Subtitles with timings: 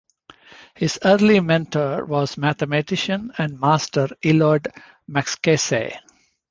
[0.73, 4.69] His early mentor was mathematician and master Elod
[5.07, 5.95] Macskasy.